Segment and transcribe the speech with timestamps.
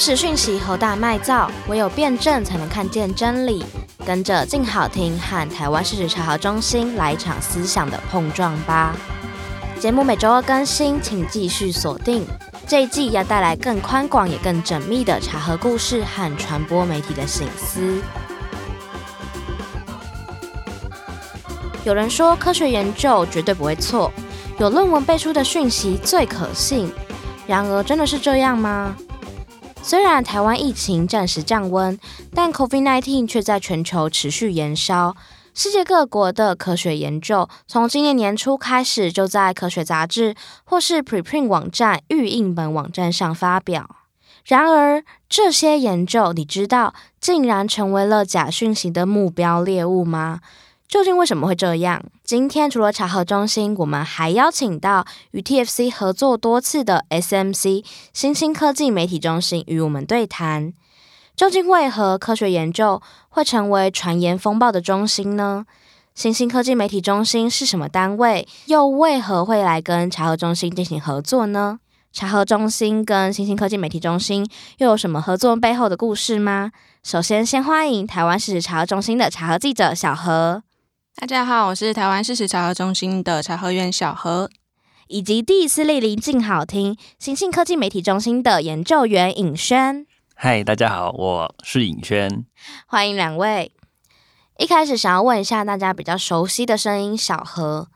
[0.00, 3.64] 实讯息和大卖造，唯有辩证才能看见真理。
[4.06, 8.96] 跟着静好听和台湾事实查核中心来一场思想的碰撞吧。
[9.78, 12.26] 节目每周二更新，请继续锁定。
[12.66, 18.00] 这一季要带来更宽广也更缜密的查核故事和传播媒体的醒思。
[21.84, 24.10] 有人说，科学研究绝对不会错，
[24.58, 26.90] 有论文背书的讯息最可信。
[27.46, 28.96] 然而，真的是这样吗？
[29.90, 31.98] 虽然台湾疫情暂时降温，
[32.32, 35.16] 但 COVID-19 却在全球持续延烧。
[35.52, 43.96] 世界各国的科学研究从今年年初开始就在科学杂志或是 Preprint 网站预印本网站上发表。
[44.44, 50.38] 然而，这些研究你知道竟然成为了假讯息的目标猎物吗？
[50.90, 52.02] 究竟为什么会这样？
[52.24, 60.72] 今天除了查核中心，我们还邀请到与 TFC 合作多次的 SMC 新兴科技媒体中心与我们对谈。
[61.36, 65.64] 究竟为何科学研究会成为传言风暴的中心呢？
[66.16, 68.48] 新兴科技媒体中心是什么单位？
[68.66, 71.78] 又为何会来跟查核中心进行合作呢？
[72.12, 74.44] 查核中心跟新兴科技媒体中心
[74.78, 76.72] 又有什么合作背后的故事吗？
[77.04, 80.64] 首先，先欢迎台湾事实查核中心的查核记者小何。
[81.16, 84.48] 大家好，我是台湾事实查核中心的查核员小何，
[85.08, 90.06] 以及第一次莅临静好听新兴科技媒体中心的研究员尹轩。
[90.34, 92.46] 嗨，大家好，我是尹轩，
[92.86, 93.70] 欢迎两位。
[94.56, 97.88] 一开始想要问一下大家比较熟悉的声音，小何，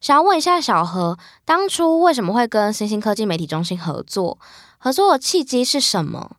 [0.00, 4.38] 想要问一下小何，当初为什么会跟新兴科技媒体中心合作？
[4.76, 6.36] 合作的契机是什么？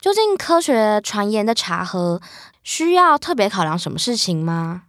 [0.00, 2.22] 究竟科学传言的查核
[2.62, 4.84] 需要特别考量什么事情吗？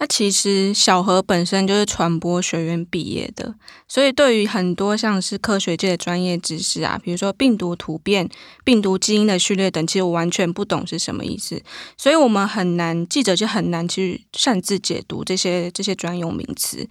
[0.00, 3.54] 那其实小何本身就是传播学院毕业的，
[3.86, 8.26] 所以对于很多像是科学界的专业知识啊，比如说病毒突变、
[8.64, 11.62] 病毒基因的序列等，其实我完全不懂是什么意思，
[11.98, 16.88] 所以我们很难，记者就很难去擅自解读这些这些专用名词。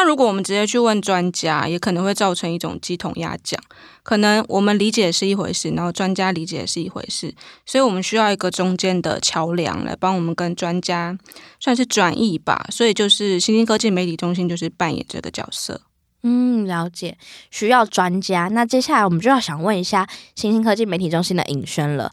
[0.00, 3.60] 那如果我们直接去问专家，也可能会造成一种鸡同鸭讲。
[4.02, 7.34] 可能我们理解是一回事，然后专家理解是一回事，
[7.66, 11.18] 所以我们需要一个中间的桥梁来帮我们跟专家
[11.58, 12.66] 算是转译吧。
[12.70, 15.82] 所以就是新兴科技媒体中心就是扮演这个角色。
[16.22, 17.18] 嗯，了解，
[17.50, 18.48] 需要专家。
[18.48, 22.10] 那接下来我们就要想问一下新兴科技媒体中心的尹轩了。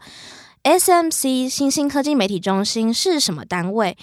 [0.63, 3.97] SMC 新兴科技媒体中心是什么单位？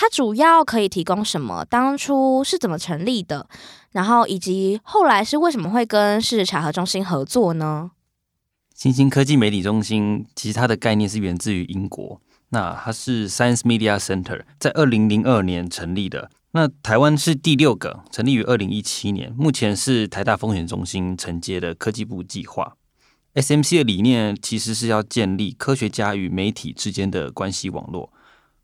[0.00, 1.62] 它主要可以提供什么？
[1.62, 3.46] 当初是怎么成立的？
[3.90, 7.90] 然后以及后来是为什么会跟事实查核中心合作呢？
[8.74, 12.18] 新兴科技媒体中心其实它的概念是源自于英国，
[12.48, 16.30] 那它是 Science Media Center，在二零零二年成立的。
[16.52, 22.72] 那台湾是第六个，成立于二零一七年，目前是台大风险中心承接的科技部计划。
[23.34, 28.10] SMC 的理念其实是要建立科学家与媒体之间的关系网络。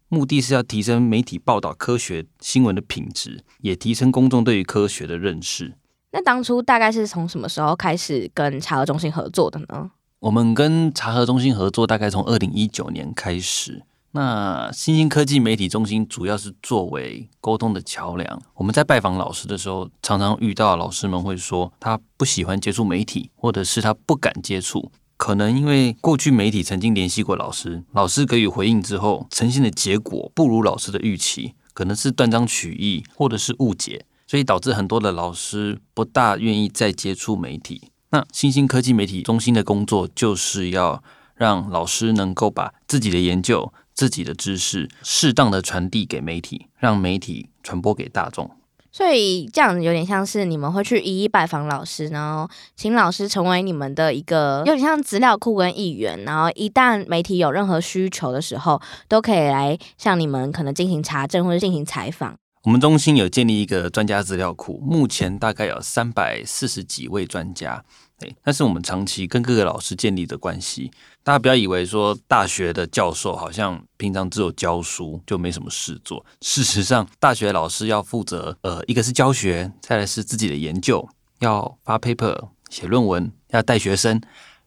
[0.08, 5.74] 目的是要提升媒体报道科学新闻的品质，也提升公众对于科学的认识。
[6.12, 9.90] 那当初大概是从什么时候开始跟查核中心合作的呢？
[10.20, 13.82] 我们跟查核中心合作大概从二零一九年开始。
[14.12, 18.42] 那新兴科技媒体中心主要是作为沟通的桥梁。
[18.54, 24.90] 我们在拜访老师的时候，常常遇到老师们会说他不喜欢接触媒体，或者是他不敢接触。
[25.16, 37.90] 可能因为过去媒体曾经联系过老师，老师给予回应之后，呈现的结果不如老师的预期，可能是断章取义或者是误解，所以导致很多的老师不大愿意再接触媒体。
[38.10, 41.02] 那新兴科技媒体中心的工作就是要
[41.34, 48.50] 让老师能够把自己的研究、自己的知识适当的传递给媒体，让媒体传播给大众。
[48.90, 62.34] 所以这样有点像是你们会去一一拜访老师，然后请老师成为你们的一个有点像资料库跟议员，然后一旦媒体有任何需求的时候，都可以来向你们可能进行查证或者进行采访。
[62.64, 67.84] 我们中心有建立一个专家资料库，目前大概有三百四十几位专家。
[68.18, 70.90] 对，但是我们长期跟各个老师建立的关系，
[71.22, 76.24] 大家不要以为说大学的教授好像平常只有教书就没什么事做。
[76.40, 81.06] 事实上，大学老师要负责，呃，一个是教学，再来是自己的研究，
[81.40, 84.18] 要发 paper、写论文，要带学生，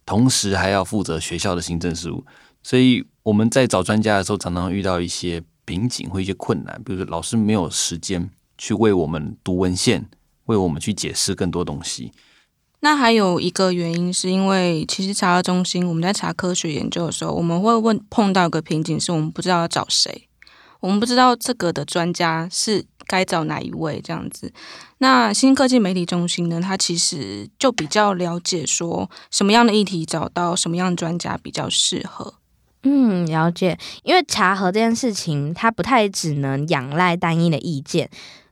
[0.05, 2.23] 同时还要负责学校的行政事务。
[2.61, 8.29] 所以我们在找专家的时候，常常遇到一些瓶颈或一些困难，比如说老师没有时间
[8.59, 10.07] 去为我们读文献，
[10.45, 12.11] 为我们去解释更多东西。
[12.81, 20.29] 那还有一个原因，是因为其实查核中心我们在查科学研究的时候，我们会问碰到个瓶颈，是我们不知道要找谁，
[20.79, 24.53] 我们不知道这个的专家是该找哪一位这样子。
[24.99, 32.35] 那新科技媒体中心呢，它其实就比较了解说什么样的议题找到什么样的专家比较适合。
[32.83, 33.77] 嗯，了解。
[34.03, 38.09] 因为查核这件事情，它不太只能仰赖单一的意见。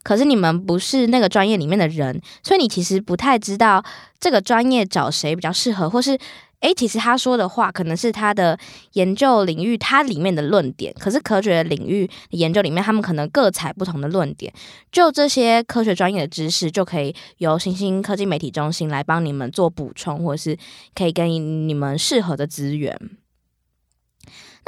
[0.08, 3.84] 可是你们不是那个专业里面的人，所以你其实不太知道
[4.18, 6.18] 这个专业找谁比较适合，或是。
[6.62, 8.58] 诶，其实他说的话可能是他的
[8.94, 10.92] 研究领域，他里面的论点。
[11.00, 14.52] 可是科学领域研究里面，他们可能各采不同的论点。
[14.92, 20.58] 就这些科学专业的知识，就可以由新兴科技媒体中心来帮你们做补充，或是
[20.96, 23.00] 可以给你们适合的资源。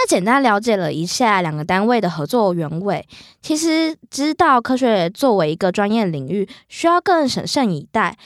[0.02, 3.06] 那简单了解了一下两个单位的合作原委，
[3.42, 8.18] 其实知道科学作为一个专业领域，需要更审慎以待。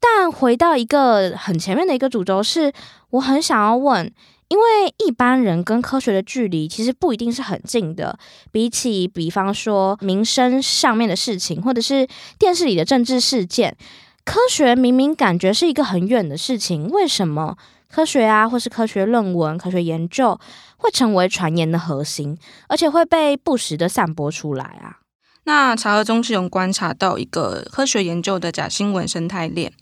[0.00, 2.72] 但回到一个很前面的一个主轴是，
[3.10, 4.12] 我很想要问，
[4.48, 8.18] 因为一般人跟科学的距离其实不一定是很近的。
[8.50, 12.08] 比起比方说民生上面的事情，或者是
[12.40, 13.76] 电视里的政治事件，
[14.24, 17.56] 科学明明感觉是一个很远的事情，为什么
[17.92, 20.38] 科学啊，或是科学论文、科学研究
[20.76, 22.38] 会成为传言的核心，
[22.68, 24.98] 而且会被不时的散播出来啊？
[25.44, 29.72] 那查核中心有观察到一个科学研究的假新闻生态链。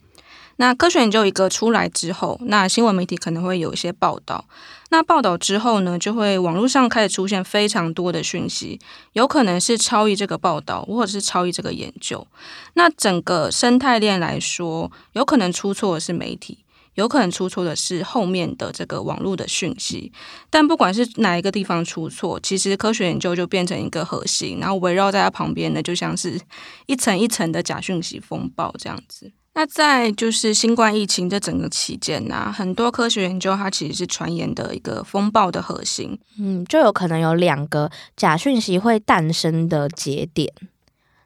[0.60, 4.44] 那科学研究一个出来之后，那新闻媒体可能会有一些报道。
[4.90, 8.80] 那报道之后呢，就会网络上开始出现非常多的讯息，
[9.12, 12.26] 有可能是超译这个报道，或者是超译这个研究。
[12.74, 16.64] 那整个生态链来说，有可能出错的是媒体，
[16.98, 20.12] 有可能出错的是后面的这个网络的讯息。
[20.50, 26.40] 但不管是哪一个地方出错，其实科学研究就变成一个核心，然后围绕在它旁边的，就像是
[26.86, 29.32] 一层一层的假讯息风暴这样子。
[29.54, 40.52] 那在就是新冠疫情这整个期间呐、啊，很多科学研究它其实是传言的一个风暴的核心，嗯，就有可能有两个假讯息会诞生的节点。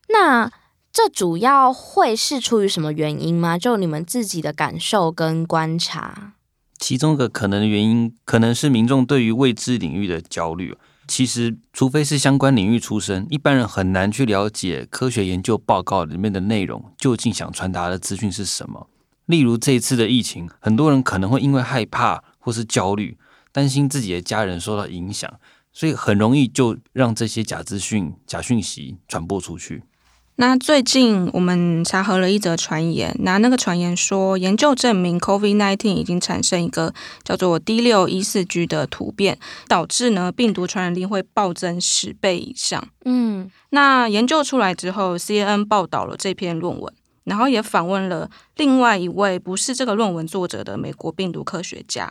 [0.09, 0.51] 那
[0.93, 3.57] 这主要会是出于什么原因吗？
[3.57, 6.35] 就你们自己的感受跟观察，
[6.79, 10.77] 其中一个可能的原因，可能是民众对于未知领域的焦虑。
[11.09, 18.89] 其实，除非是相关领域出身，一般人很难去了解科学研究报告里面的内容究竟想传达的资讯是什么。
[19.25, 23.17] 例如这一次的疫情，很多人可能会因为害怕或是焦虑，
[23.51, 25.33] 担心自己的家人受到影响，
[25.73, 29.83] 所以很容易就让这些假资讯、假讯息传播出去。
[30.37, 36.93] 那最近我们查核了一则传言，那那个传言说，研究证明 COVID-19 已经产生一个
[37.23, 39.39] 叫做 D 六一四 G 的突变，
[39.69, 42.83] 导致呢病毒传染力会暴增十倍以上。
[43.05, 46.93] 嗯，那研究出来之后，CNN 报道了这篇论文，
[47.25, 52.11] 然后也访问了另外一位不是这个论文作者的美国病毒科学家。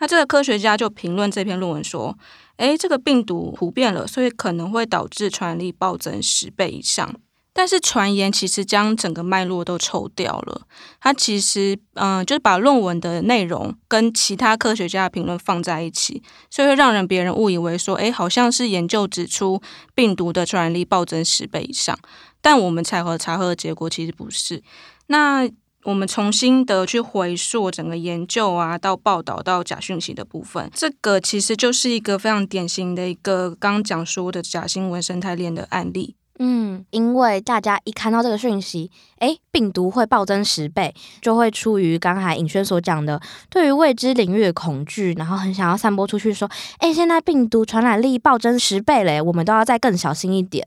[0.00, 2.16] 那这个科学家就评论这篇论文说，
[2.56, 7.14] 诶，这个病毒突变了，所以可能会导致传染力暴增十倍以上。
[7.58, 10.62] 但是传言其实将整个脉络都抽掉了，
[11.00, 19.60] 它其实嗯、就是把论文的内容跟其他科学家的评论放在一起，所以会让人别人误以为说，诶，好像是研究指出
[19.92, 21.98] 病毒的传染力暴增十倍以上，
[22.40, 24.62] 但我们查核查核的结果其实不是。
[25.08, 25.50] 那
[25.82, 36.14] 我们重新的去回溯整个研究啊，到报道到假讯息的部分，这个其实就是一个非常典型的一个刚刚讲说的假新闻生态链的案例。
[36.38, 43.20] 嗯，因为大家一看到这个讯息，诶，病毒会暴增十倍，就会出于刚才尹轩所讲的，
[43.50, 50.66] 对于未知领域的恐惧，然后很想要散播出去，说，诶，现在病毒传染力暴增十倍嘞，我们都要再更小心一点。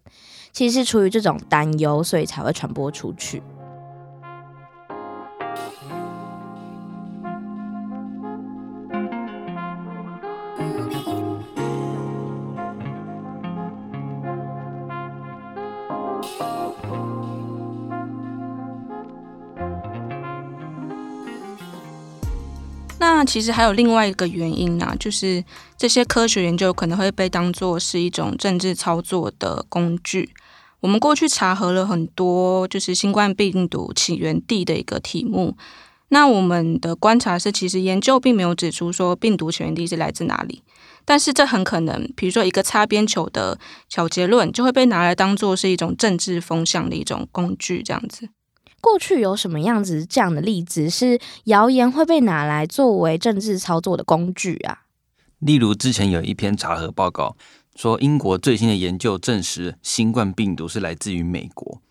[0.52, 3.42] 其实是出于这种担忧，所以才会传播出去。
[23.02, 25.44] 那其实还有另外一个原因呢、啊，就是
[25.76, 30.30] 这些科学研究可能会被当作是一种政治操作的工具。
[30.82, 35.58] 我们过去查核了很多，就是新冠病毒起源地的一个题目。
[36.10, 40.62] 那我们的观察是，其实研究并没有指出说病毒起源地是来自哪里，
[41.04, 43.58] 但是这很可能，比如说一个擦边球的
[43.90, 48.30] 小结论，就会被拿来当做是一种政治风向的一种工具，这样子。
[48.82, 54.80] 过去有什么样子这样的例子是谣言会被拿来作为政治操作的工具啊？
[55.40, 57.38] 例如之前有一篇查核报告
[57.76, 61.82] 说，英国最新的研究证实新冠病毒是来自于美国。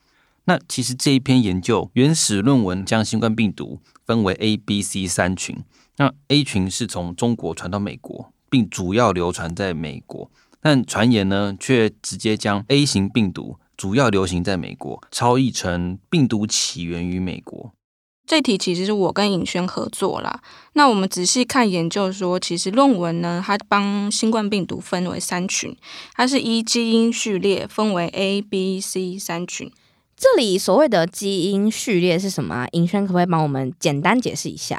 [0.45, 5.57] 那其实这一篇研究原始论文将新冠病毒分为 A、B、C 三群。
[5.97, 10.31] 那 A 群是从中国传到美国，并主要流传在美国，
[10.61, 13.59] 但传言呢却直接将 A 型病毒。
[13.81, 17.73] 主要流行在美国，超译成病毒起源于美国。
[18.27, 20.43] 这题其实是我跟尹轩合作啦。
[20.75, 25.75] 那我们仔细看研究说，其实论文呢，它帮新冠病毒分为三群，
[26.13, 29.73] 它是依基因序列分为 A、B、C 三群。
[30.15, 32.69] 这里所谓的基因序列是什么啊？
[32.73, 34.79] 尹轩可不可以帮我们简单解释一下？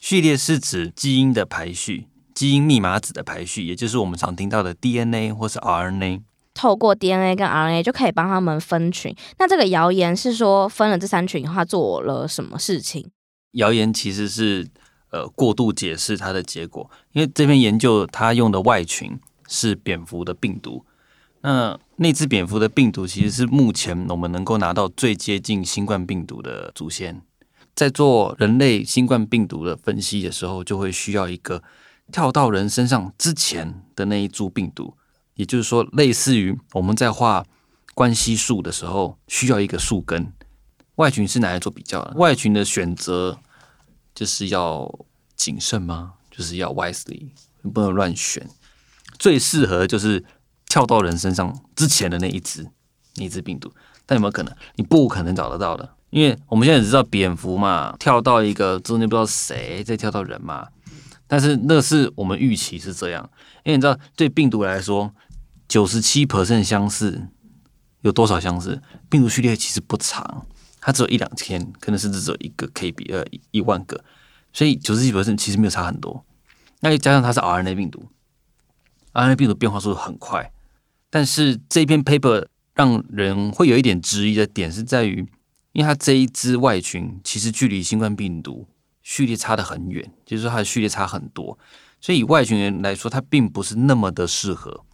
[0.00, 6.22] 序列是指基因的排序，基因密码子的排序，也就是我们常听到的 DNA 或是 RNA。
[6.54, 9.14] 透过 DNA 跟 RNA 就可以帮他们分群。
[9.38, 13.06] 那这个谣言是说分了这三群以后，他做了什么事情？
[13.52, 14.66] 谣言其实是
[15.10, 20.84] 呃过度解释它的结果，因为这篇研究它用的外群是蝙蝠的病毒。
[21.42, 27.20] 那那只蝙蝠的病毒其实是目前我们能够拿到最接近新冠病毒的祖先。
[27.74, 31.62] 在做人类新冠病毒的分析的时候，就会需要一个
[32.10, 34.94] 跳到人身上之前的那一株病毒。
[35.34, 37.44] 也就是说，类似于我们在画
[37.94, 40.32] 关系树的时候，需要一个树根。
[40.96, 43.36] 外群是拿来做比较的，外群的选择
[44.14, 44.88] 就是要
[45.34, 46.14] 谨慎吗？
[46.30, 47.30] 就是要 wisely，
[47.72, 48.48] 不能乱选。
[49.18, 50.24] 最适合就是
[50.68, 52.68] 跳到人身上之前的那一只，
[53.16, 53.72] 那一只病毒。
[54.06, 54.54] 但有没有可能？
[54.76, 60.68] 你不可能找得到的，因为我们现在只知道蝙蝠嘛，跳到一个中间不知道谁，再跳到人嘛。
[61.26, 63.28] 但是那是我们预期是这样，
[63.64, 65.12] 因为你知道，对病毒来说。
[65.68, 67.28] 九十七 percent 相似，
[68.02, 68.82] 有多少相似？
[69.08, 70.46] 病毒序列其实不长，
[70.80, 74.04] 它只有一两千，可能甚至只有一个 KB，呃，一万个，
[74.52, 76.24] 所以九十七 percent 其实没有差很多。
[76.80, 78.10] 那又加上它是 RNA 病毒
[79.14, 80.52] ，RNA 病毒变化速度很快。
[81.08, 85.26] 但是这篇 paper 让人会有一点质疑的点是在于，
[85.72, 88.66] 因为它这一支外群其实距离新冠病毒
[89.02, 91.58] 序列差得很远，就是说它的序列差很多，
[92.00, 94.84] 所以以外群人来说，它并不是那么的适合。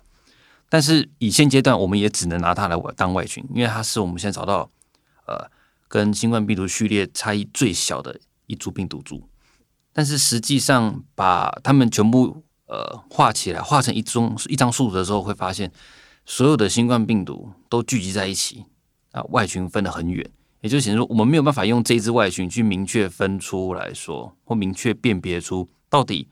[0.70, 4.70] 但是以现阶段，我们也只能拿它来当外群，因为它是我们现在找到，
[5.26, 5.50] 呃，
[5.88, 9.28] 跟新冠病毒序列差异最小的一株病毒株。
[9.92, 15.72] 但是实际上，把它们全部呃画起来，画成一张一张数字的时候，会发现
[16.24, 18.64] 所有的新冠病毒都聚集在一起
[19.10, 26.28] 啊，外群分得很远，也就显示说，我们没有办法用这支外群去明确分出来说，或明确辨别出到底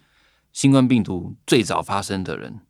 [0.52, 2.60] 新冠病毒最早发生的人。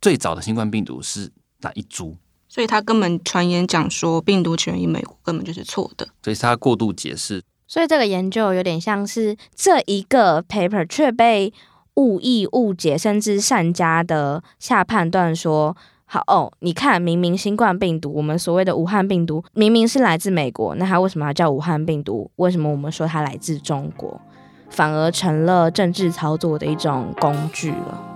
[0.00, 1.30] 最早的新冠病毒是
[1.60, 2.16] 哪一株？
[2.48, 6.08] 所以他根本传言讲说病毒起源于美国，根本就是错的。
[6.22, 7.42] 所以他过度解释。
[7.66, 11.52] 所以这个研究有点像是这一个 paper 却被
[11.94, 15.76] 误意、误解，甚至善加的下判断说：
[16.06, 22.28] 好哦，你看，明明新冠病毒，我们所谓的武汉病毒，明明是来自美国，那它为什么要叫武汉病毒？
[22.36, 24.20] 为什么我们说它来自中国？
[24.68, 28.09] 反而成了政治操作的一种工具了。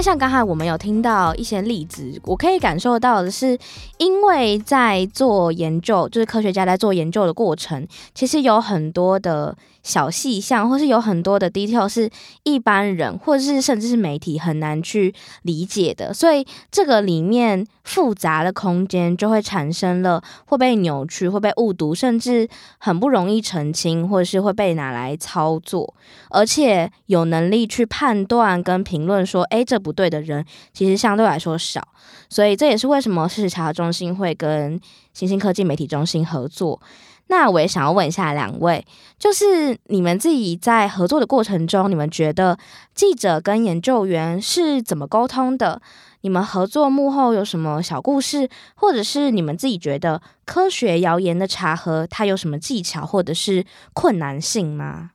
[0.00, 3.58] 但像刚才我们有听到一些例子，我可以感受到的是，
[3.98, 9.54] 因为在做研究，就是科学家在做研究的过程，其实有很多的。
[9.82, 12.10] 小细项，或是有很多的 detail 是
[12.42, 25.92] 一般人，或者是甚至是媒体很难去理解的，所以这个里面复杂的空间就会产生了会被扭曲、会被误读，甚至很不容易澄清，或者是会被拿来操作，
[26.28, 31.82] 而且有能力去判断跟评论说，诶，这不对的人，其实相对来说少，
[32.28, 34.80] 所以这也是为什么事实查核中心会跟
[35.12, 36.80] 新兴科技媒体中心合作。
[37.26, 38.84] 那我也想要问一下两位，
[39.18, 42.56] 就是你们自己在合作的过程中，你们觉得
[42.94, 45.82] 记者跟研究员是怎么沟通的？
[46.22, 55.10] 你们合作幕后有什么小故事，或者是你们自己觉得科学谣言的查核，它有什么技巧或者是困难性吗？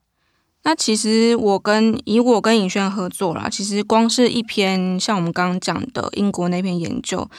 [0.64, 7.30] 那其实我跟以我跟尹轩合作啦，其实光是一篇像我们刚刚讲的英国那篇研究。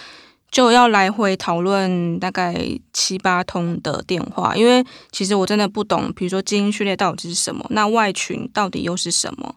[0.48, 2.56] 就要来回讨论大概
[2.92, 9.56] 七八通的电话，因为其实我真的不懂，比如说基因序列到底是什么，那外群到底又是什么？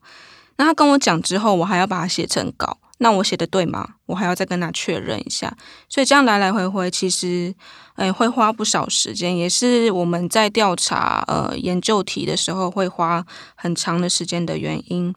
[0.58, 3.96] 那他跟我讲之后，我还要把它写成稿，那我写的对吗？
[4.06, 5.56] 我还要再跟他确认一下，
[5.88, 7.56] 所以这样来来回回，其实
[7.96, 13.26] 诶会花不少时间，也是我们在调查呃研究题的时候会花
[13.56, 15.14] 很长的时间的原因。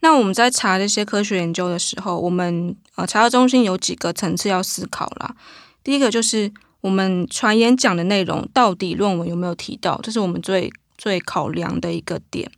[0.00, 5.34] 那我们在查这些科学研究的时候，我们呃查核中心有几个层次要思考啦。
[5.82, 6.52] 第一个就是
[6.82, 12.50] 我们传言讲的内容到底论文有没有提到，这是我们最最考量的一个点。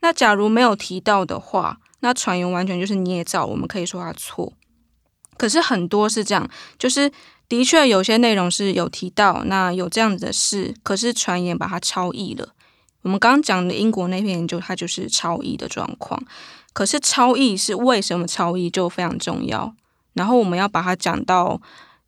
[0.00, 4.52] 那假如没有提到的话，那传言完全就是捏造，我们可以说它错。
[5.36, 7.10] 可是很多是这样，就是
[7.48, 12.54] 的确有些内容是有提到，那有这样子的事，可是传言把它超译了。
[13.02, 16.20] 我们刚刚讲的英国那篇研究，它就是超译的状况。
[16.72, 19.74] 可是超译是为什么超译就非常重要，
[20.12, 21.60] 然后我们要把它讲到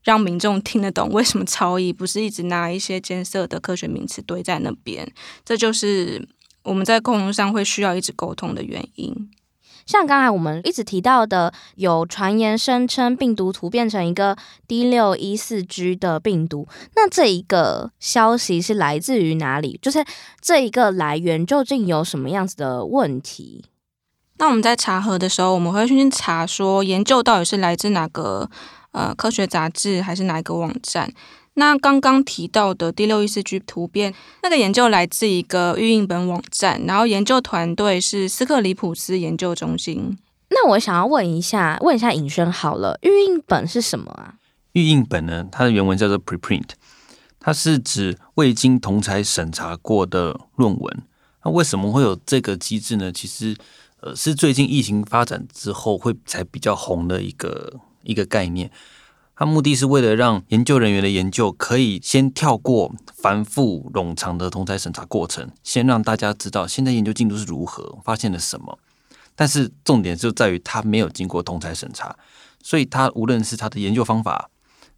[0.05, 5.11] 让民众听得懂为什么超译，不是一直拿一些艰涩的科学名词堆在那边，
[5.45, 6.29] 这就是
[6.63, 9.31] 我们在沟通上会需要一直沟通的原因。
[9.91, 14.37] 像刚才我们一直提到的，有传言声称病毒突变成一个
[14.69, 19.81] D 六一四 G 的病毒，那这一个消息是来自于哪里？
[19.83, 20.05] 就是
[20.41, 23.65] 这一个来源究竟有什么样子的问题？
[24.39, 28.49] 那我们在查核的时候，我们会去查说研究到底是来自哪个
[28.93, 31.13] 呃科学杂志，还是哪一个网站？
[31.55, 40.17] 那刚刚提到的 D614G 突变，那个研究来自一个预印本网站，然后研究团队是斯克里普斯研究中心。
[40.51, 44.35] 那我想要问一下，问一下尹轩好了，预印本是什么啊？
[44.73, 46.71] 预印本呢，它的原文叫做 preprint，
[47.39, 51.03] 它是指未经同才审查过的论文。
[51.45, 53.11] 那为什么会有这个机制呢？
[53.13, 53.57] 其实，
[54.01, 58.71] 呃，是最近疫情发展之后会才比较红的一个一个概念。
[59.41, 68.79] 它目的是为了让研究人员的研究可以先跳过繁复冗长的同侪审查过程，先让大家知道现在研究进度是如何，发现了什么。
[69.35, 72.15] 但是重点就在于它没有经过同侪审查，
[72.63, 74.51] 所以它无论是它的研究方法、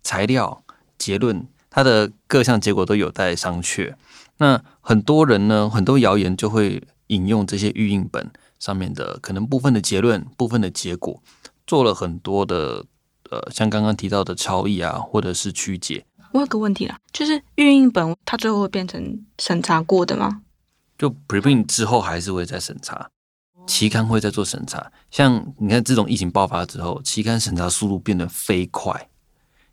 [0.02, 0.64] 材料、
[0.98, 3.94] 结论，它的各项结果都有待商榷。
[4.38, 11.22] 那很多人呢，很多谣言就会引用这些预印本上面的可能部分的结论、部分的结果，
[11.64, 12.86] 做了很多的。
[13.32, 16.04] 呃，像刚刚提到的超译啊，或者是曲解。
[16.32, 20.42] 我有个问题啦，就是预印本它最后会变成审查过的吗？
[20.98, 23.08] 就 preprint 之后还是会再审查，
[23.66, 24.92] 期刊会再做审查。
[25.10, 29.08] 像你看，这种疫情爆发之后，期刊审查速度变得飞快，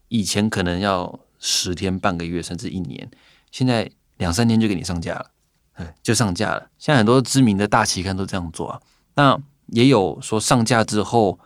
[0.07, 3.11] 以前可能要十天、半个月，甚至一年，
[3.51, 6.69] 现在两三天就给你上架了，就上架了。
[6.77, 8.81] 现在很多知名的大期刊都这样做啊。
[9.15, 11.37] 那也有说上架之后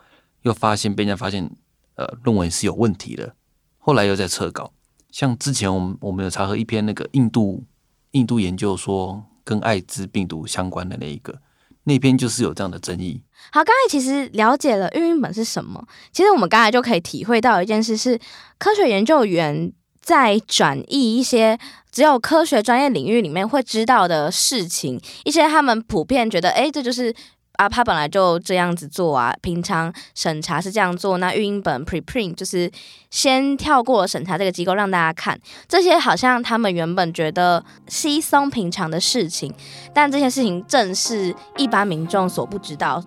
[0.42, 1.50] 又发现被人家发现。
[1.96, 3.34] 呃，论文是有问题的，
[3.78, 4.72] 后来又在撤稿。
[5.10, 7.62] 像之前我们我们有查核一篇那个印度
[8.10, 11.40] 印度研究说跟艾滋病毒相关的那一个，
[11.84, 13.22] 那篇就是有这样的争议。
[13.52, 18.18] 好，刚才其实了解了预印本是什么，其实我们刚才就可以体会到一件事是，
[18.58, 21.56] 科学研究员在转译一些
[21.92, 27.14] 只有科学专业领域里面会知道的事情，一些他们普遍觉得，哎，这就是。
[27.54, 31.18] 啊，他本来就这样子做啊，平常审查是这样做。
[31.18, 32.70] 那预印本 preprint 就是
[33.10, 35.38] 先跳过审查这个机构，让大家看
[35.68, 39.54] 这些，好像他们原本觉得稀松平常的事情，
[39.92, 43.02] 但这些事情正是一般民众所不知道。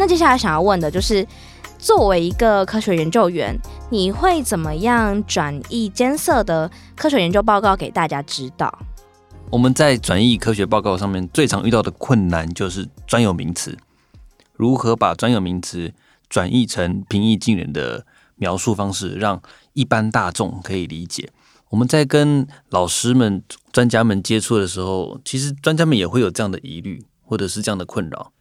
[0.00, 1.26] 那接下来想要问的就是，
[1.78, 3.54] 作为一个科学研究员，
[3.90, 8.78] 你会怎么样转译艰涩的科学研究报告给大家知道？
[9.50, 13.76] 我们在转译科学报告上面最常遇到的困难就是专有名词，
[14.54, 15.92] 如何把专有名词
[16.30, 19.42] 转译成平易近人的描述方式，让
[19.74, 21.28] 一般大众可以理解。
[21.68, 28.32] 我们在跟老师们、专家们接触的时候，其实专家们也会有这样的疑虑，或者是这样的困扰。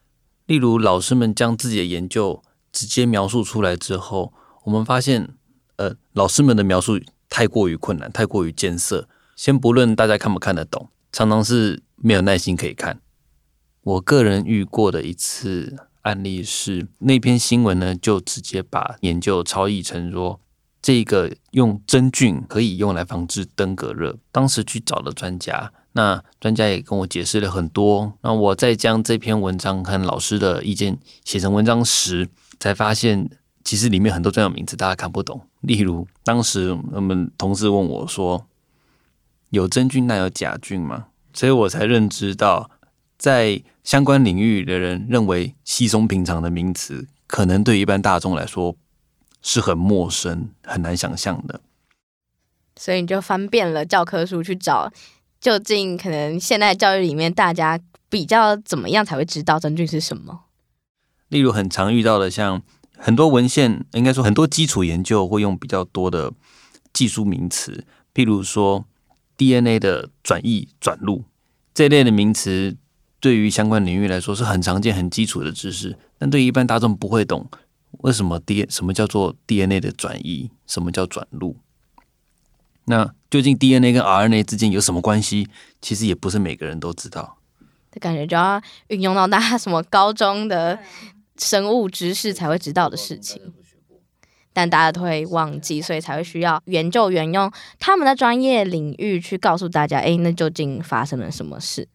[0.49, 4.33] 例如，老师们将自己的研究直接描述出来之后，
[4.63, 5.35] 我们发现，
[5.75, 9.07] 呃，老师们的描述太过于困难，太过于艰涩。
[9.35, 12.99] 先不论大家看不看得懂，常常是没有耐心可以看。
[13.83, 20.41] 我个人遇过的一次案例是，那篇新闻呢，就直接把研究超译成说，
[20.81, 24.17] 这个用真菌可以用来防治登革热。
[24.31, 25.71] 当时去找了专家。
[25.93, 28.13] 那专家也跟我解释了很多。
[28.21, 33.29] 那我在将这篇文章和老师的意见写成文章时，才发现
[33.63, 35.41] 其实里面很多专有名词大家看不懂。
[35.61, 38.45] 例如，当时我们同事问我说
[39.49, 42.69] ：“有真菌，那有假菌吗？”所以我才认知到，
[43.17, 48.75] 在相关领域的人认为稀松平常的名词，可能对一般大众来说
[49.41, 51.61] 是很陌生、很难想象的。
[52.75, 54.91] 所以你就翻遍了教科书去找。
[55.39, 60.45] 究竟可能现代教育里面，大家比较怎么样才会知道真菌是什么？
[61.29, 62.61] 例如很常遇到的，像
[62.97, 66.33] 很多文献，应该说很多基础研究会用比较多的
[66.91, 68.85] 技术名词，譬如说
[69.37, 71.23] DNA 的转译转录
[71.73, 72.75] 这类的名词，
[73.19, 77.47] 对于相关领域来说是很常见、很基础的知识，但对于一般大众不会懂
[77.99, 81.57] 为什么 D 什么叫做 DNA 的转移，什么叫转录。
[82.85, 85.47] 那究竟 DNA 跟 RNA 之间有什么关系？
[85.81, 87.37] 其实也不是每个人都知道。
[87.91, 90.77] 这感觉就要运用到大家什么高中的
[91.37, 93.41] 生物知识才会知道的事情，
[94.53, 101.87] 但大家都会忘记，所以才会需要研究员用他们的专业领域去告诉大家：哎，那究竟发生了什么事？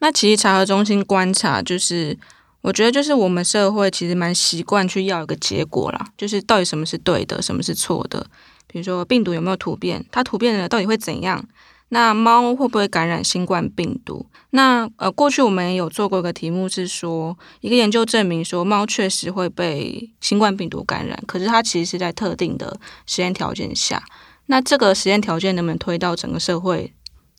[0.00, 2.18] 那其实查核中心观察，就是
[2.60, 8.26] 我觉得，就是我们社会其实蛮习惯去要一个结果啦，就是到底什么是对的，什么是错的。
[8.68, 11.44] 比如说病毒有没有突变，它突变了到底会怎样？
[11.90, 14.26] 那猫会不会感染新冠病毒？
[14.50, 24.02] 那呃，过去我们有做过一个题目，是说一个研究证明说猫确实会被新冠病毒感染，可是它其实是在特定的实验条件下。
[24.46, 26.92] 那这个实验条件能不能推到整个社会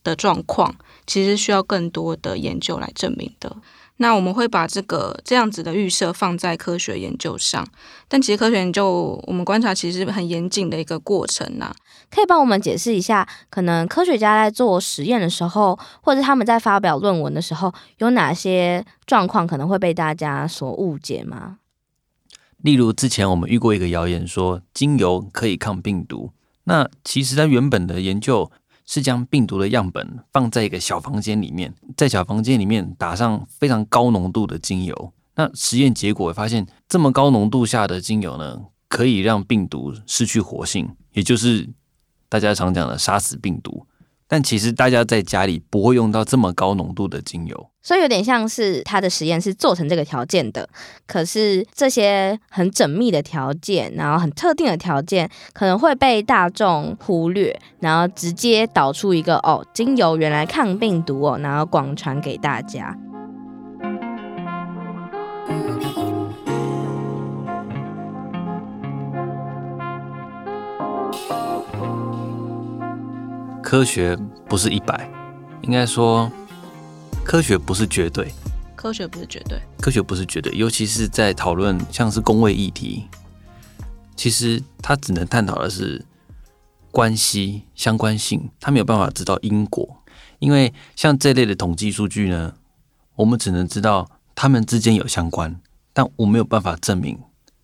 [0.03, 0.73] 的状况？
[1.05, 3.55] 其实需要更多的研究来证明的。
[4.01, 7.67] 那我们会把这个这样子的预设放在科学研究上，
[8.07, 11.73] 但其实科学研究我们观察其实是很严谨的一个过程呐。
[12.09, 21.57] 可以帮我们解释一下，可能科学家在做实验的时候，或者他们在发表论文的时候，有哪些状况可能会被大家所误解吗？
[22.61, 26.31] 例如之前我们遇过一个谣言说精油可以抗病毒，
[26.63, 28.49] 那其实它原本的研究。
[28.89, 35.13] 是将病毒的样本放在一个小房间里面，在小房间里面打上非常高浓度的精油。
[35.35, 41.69] 那实验结果发现，这么高浓度下的精油呢，可以让病毒失去活性，也就是
[42.27, 43.85] 大家常讲的杀死病毒。
[44.31, 50.69] 但其实大家在家里不会用到这么高浓度的精油，所以有点像是他的实验是做成这个条件的。
[51.07, 62.95] 可是这些很缜密的条件，然后很特定的条件，可能会被大众忽略，然后直接导出一个哦，精油原来抗病毒哦，然后广传给大家。
[73.69, 75.07] 科学不是一百，
[75.61, 76.27] 应该说，
[77.23, 78.33] 科学不是绝对。
[78.75, 79.61] 科学不是绝对。
[79.79, 83.05] 科学不是绝对，尤其是在讨论像是公位议题，
[84.15, 86.03] 其实它只能探讨的是
[86.89, 89.97] 关系、相关性，它没有办法知道因果。
[90.39, 92.55] 因为像这类的统计数据呢，
[93.17, 95.61] 我们只能知道它们之间有相关，
[95.93, 97.19] 但我没有办法证明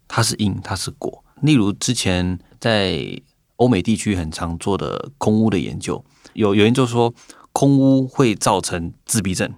[0.07, 1.23] 它是因，它是果。
[1.41, 3.19] 例如之前在。
[3.57, 7.13] 欧美地区很常做的空屋的研究，有有研究说
[7.51, 9.53] 空屋会造成自闭症，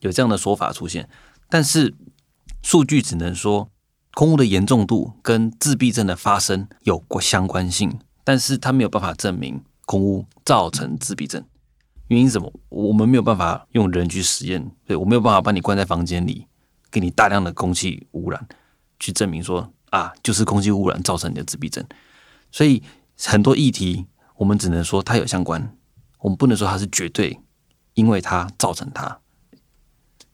[0.00, 1.08] 有这样的说法出现，
[1.48, 1.94] 但是
[2.62, 3.70] 数据只能说
[4.14, 11.44] 空屋的严重度跟自闭症的发生有过相关性，但是它没有办法证明空屋造成自闭症。
[12.08, 12.52] 原因是什么？
[12.68, 16.46] 我们没有办法用人去实验，对，我没有办法把你关在房间里，
[16.90, 18.46] 给你大量的空气污染，
[18.98, 21.82] 去证明说啊，就是空气污染造成你的自闭症。
[22.52, 22.80] 所以
[23.16, 25.76] 很多议题，我们只能说它有相关，
[26.18, 27.40] 我们不能说它是绝对，
[27.94, 29.18] 因为它造成它，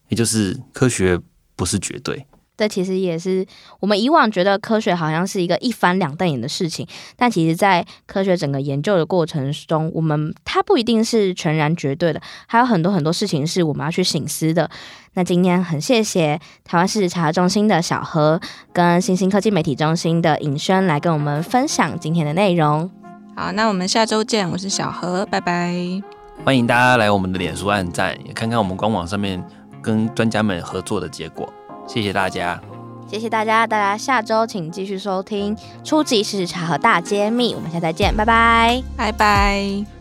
[0.09, 1.19] 也就是科学
[1.57, 2.27] 不是绝对。
[2.59, 3.47] 这其实也是
[3.79, 6.85] 我们以往觉得科学好像是一个一翻两瞪眼的事情，
[7.17, 14.69] 但其实，在科学整个研究的过程中，我们它不一定是全然绝对的，还有很多很多事情是我们要去省思的。
[15.15, 18.41] 那今天很谢谢台湾事实查核中心的小何
[18.73, 22.91] 跟新兴科技媒体中心的尹轩来跟我们分享今天的内容。
[23.37, 25.73] 好，那我们下周见，我是小何，拜拜。
[26.45, 29.41] 欢迎大家来我们的脸书按赞，也看看我们官网上面
[29.81, 31.49] 跟专家们合作的结果。
[31.89, 32.61] 谢谢大家，
[33.11, 36.23] 谢谢大家，大家下周请继续收听《初级！
[36.23, 39.98] 事实茶和大揭秘》，我们下次再见，拜拜，拜拜。